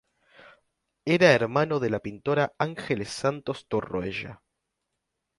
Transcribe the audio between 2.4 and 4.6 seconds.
Ángeles Santos Torroella.